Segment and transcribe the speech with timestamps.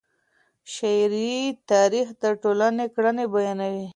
[0.73, 1.35] شعري
[1.71, 3.87] تاریخ د ټولني کړنې بیانوي.